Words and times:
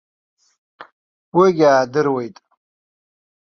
Уигьы 1.37 1.65
аадыруеит. 1.69 2.35